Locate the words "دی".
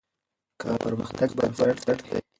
2.09-2.19